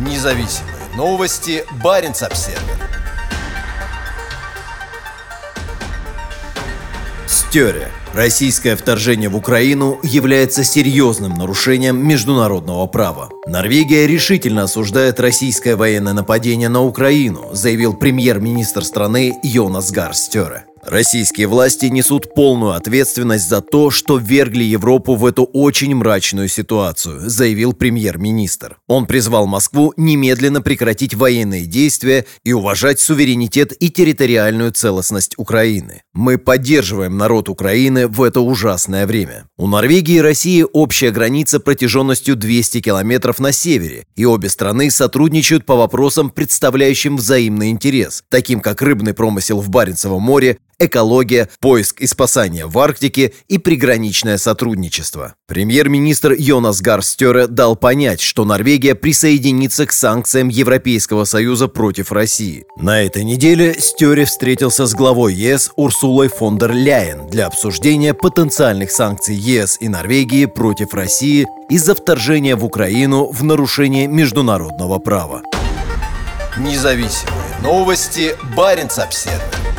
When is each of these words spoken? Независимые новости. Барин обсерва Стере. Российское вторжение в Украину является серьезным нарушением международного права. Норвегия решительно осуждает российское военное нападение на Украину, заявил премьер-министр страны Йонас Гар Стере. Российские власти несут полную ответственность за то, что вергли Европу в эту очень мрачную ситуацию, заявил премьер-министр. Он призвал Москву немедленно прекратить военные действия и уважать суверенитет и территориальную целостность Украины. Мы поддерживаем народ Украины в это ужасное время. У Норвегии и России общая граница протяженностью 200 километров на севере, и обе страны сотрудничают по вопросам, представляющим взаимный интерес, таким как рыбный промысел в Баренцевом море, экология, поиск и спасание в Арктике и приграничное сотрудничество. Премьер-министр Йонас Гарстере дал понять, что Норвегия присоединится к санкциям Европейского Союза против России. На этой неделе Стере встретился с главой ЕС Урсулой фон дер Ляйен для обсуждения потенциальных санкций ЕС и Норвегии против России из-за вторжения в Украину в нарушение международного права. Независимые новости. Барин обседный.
Независимые 0.00 0.76
новости. 0.96 1.62
Барин 1.84 2.12
обсерва 2.12 2.58
Стере. 7.26 7.88
Российское 8.14 8.76
вторжение 8.76 9.28
в 9.28 9.36
Украину 9.36 10.00
является 10.02 10.64
серьезным 10.64 11.34
нарушением 11.34 12.02
международного 12.06 12.86
права. 12.86 13.28
Норвегия 13.46 14.06
решительно 14.06 14.62
осуждает 14.62 15.20
российское 15.20 15.76
военное 15.76 16.14
нападение 16.14 16.70
на 16.70 16.82
Украину, 16.82 17.50
заявил 17.52 17.92
премьер-министр 17.92 18.84
страны 18.84 19.38
Йонас 19.42 19.90
Гар 19.90 20.14
Стере. 20.14 20.64
Российские 20.90 21.46
власти 21.46 21.86
несут 21.86 22.34
полную 22.34 22.72
ответственность 22.72 23.48
за 23.48 23.60
то, 23.60 23.92
что 23.92 24.16
вергли 24.16 24.64
Европу 24.64 25.14
в 25.14 25.24
эту 25.24 25.44
очень 25.44 25.94
мрачную 25.94 26.48
ситуацию, 26.48 27.30
заявил 27.30 27.74
премьер-министр. 27.74 28.78
Он 28.88 29.06
призвал 29.06 29.46
Москву 29.46 29.94
немедленно 29.96 30.62
прекратить 30.62 31.14
военные 31.14 31.66
действия 31.66 32.26
и 32.42 32.52
уважать 32.52 32.98
суверенитет 32.98 33.72
и 33.78 33.88
территориальную 33.88 34.72
целостность 34.72 35.34
Украины. 35.36 36.02
Мы 36.12 36.38
поддерживаем 36.38 37.16
народ 37.16 37.48
Украины 37.48 38.08
в 38.08 38.20
это 38.20 38.40
ужасное 38.40 39.06
время. 39.06 39.44
У 39.56 39.68
Норвегии 39.68 40.16
и 40.16 40.20
России 40.20 40.66
общая 40.72 41.12
граница 41.12 41.60
протяженностью 41.60 42.34
200 42.34 42.80
километров 42.80 43.38
на 43.38 43.52
севере, 43.52 44.06
и 44.16 44.24
обе 44.24 44.48
страны 44.48 44.90
сотрудничают 44.90 45.64
по 45.66 45.76
вопросам, 45.76 46.30
представляющим 46.30 47.16
взаимный 47.16 47.70
интерес, 47.70 48.24
таким 48.28 48.58
как 48.58 48.82
рыбный 48.82 49.14
промысел 49.14 49.60
в 49.60 49.68
Баренцевом 49.68 50.22
море, 50.22 50.58
экология, 50.80 51.48
поиск 51.60 52.00
и 52.00 52.06
спасание 52.08 52.66
в 52.66 52.76
Арктике 52.78 53.32
и 53.46 53.58
приграничное 53.58 54.38
сотрудничество. 54.38 55.34
Премьер-министр 55.46 56.32
Йонас 56.32 56.80
Гарстере 56.80 57.46
дал 57.46 57.76
понять, 57.76 58.20
что 58.20 58.44
Норвегия 58.44 58.94
присоединится 58.94 59.86
к 59.86 59.92
санкциям 59.92 60.48
Европейского 60.48 61.24
Союза 61.24 61.68
против 61.68 62.10
России. 62.10 62.64
На 62.76 63.02
этой 63.02 63.22
неделе 63.22 63.76
Стере 63.78 64.24
встретился 64.24 64.86
с 64.86 64.94
главой 64.94 65.34
ЕС 65.34 65.70
Урсулой 65.76 66.28
фон 66.28 66.58
дер 66.58 66.72
Ляйен 66.72 67.28
для 67.28 67.46
обсуждения 67.46 68.14
потенциальных 68.14 68.90
санкций 68.90 69.36
ЕС 69.36 69.76
и 69.80 69.88
Норвегии 69.88 70.46
против 70.46 70.94
России 70.94 71.46
из-за 71.68 71.94
вторжения 71.94 72.56
в 72.56 72.64
Украину 72.64 73.30
в 73.30 73.44
нарушение 73.44 74.06
международного 74.06 74.98
права. 74.98 75.42
Независимые 76.58 77.36
новости. 77.62 78.34
Барин 78.56 78.88
обседный. 78.96 79.69